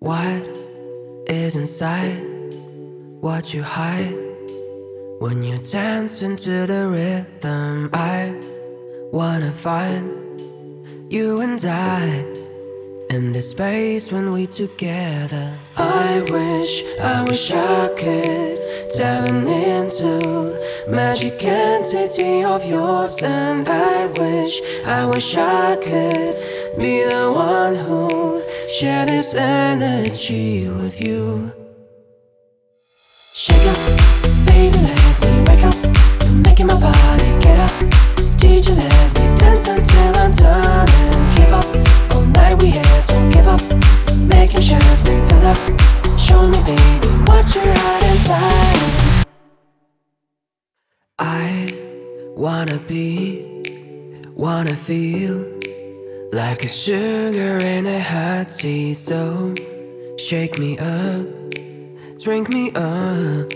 [0.00, 0.58] What
[1.26, 2.52] is inside
[3.22, 4.12] what you hide
[5.20, 7.88] when you dance into the rhythm?
[7.94, 8.38] I
[9.10, 10.38] wanna find
[11.10, 12.26] you and I
[13.08, 15.54] in the space when we together.
[15.78, 18.58] I wish, I wish I could
[18.98, 20.60] dive into
[20.90, 28.45] magic entity of yours, and I wish, I wish I could be the one who
[28.78, 31.50] share this energy with you.
[33.32, 33.78] Shake up,
[34.44, 35.74] baby, let me wake up.
[36.22, 37.70] You're making my body get up.
[38.36, 41.64] DJ, let me dance until I'm done and keep up.
[42.14, 43.62] All night we have to give up,
[44.28, 44.94] making sure we
[45.26, 45.60] fill up.
[46.18, 49.24] Show me, baby, what you got inside.
[51.18, 51.72] I
[52.36, 53.62] wanna be,
[54.34, 55.56] wanna feel
[56.32, 58.94] like a sugar in a hot tea.
[58.94, 59.54] So
[60.18, 61.26] shake me up,
[62.18, 63.50] drink me up.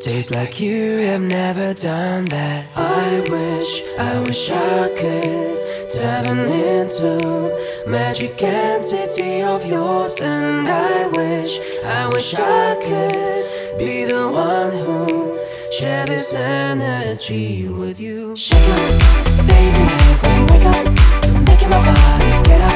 [0.00, 2.64] Tastes like you have never done that.
[2.74, 5.58] I wish, I wish I could
[5.92, 14.26] dive into magic entity of yours, and I wish, I wish I could be the
[14.30, 15.38] one who
[15.70, 18.34] share this energy with you.
[18.36, 21.29] Shake up, baby, wake up.
[21.46, 22.72] Making my body get up.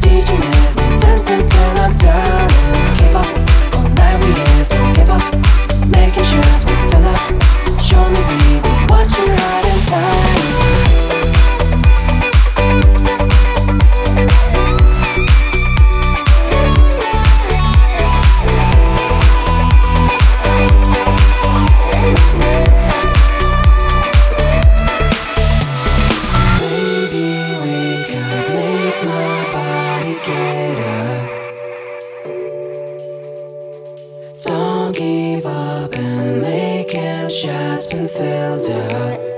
[0.00, 0.89] DJ,
[37.40, 39.29] shots when filled up.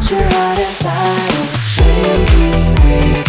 [0.00, 3.27] You're right inside a shrinking.